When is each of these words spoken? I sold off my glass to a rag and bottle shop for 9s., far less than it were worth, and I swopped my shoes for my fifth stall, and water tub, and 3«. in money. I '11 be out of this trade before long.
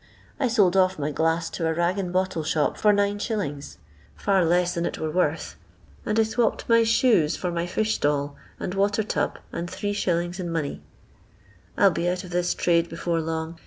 I 0.39 0.47
sold 0.47 0.75
off 0.75 0.97
my 0.97 1.11
glass 1.11 1.47
to 1.51 1.67
a 1.67 1.73
rag 1.75 1.99
and 1.99 2.11
bottle 2.11 2.41
shop 2.43 2.75
for 2.75 2.91
9s., 2.91 3.77
far 4.15 4.43
less 4.43 4.73
than 4.73 4.87
it 4.87 4.97
were 4.97 5.11
worth, 5.11 5.57
and 6.07 6.19
I 6.19 6.23
swopped 6.23 6.67
my 6.67 6.83
shoes 6.83 7.35
for 7.35 7.51
my 7.51 7.67
fifth 7.67 7.89
stall, 7.91 8.35
and 8.59 8.73
water 8.73 9.03
tub, 9.03 9.37
and 9.53 9.69
3«. 9.69 10.39
in 10.39 10.49
money. 10.51 10.81
I 11.77 11.81
'11 11.81 11.93
be 11.93 12.09
out 12.09 12.23
of 12.23 12.31
this 12.31 12.55
trade 12.55 12.89
before 12.89 13.21
long. 13.21 13.59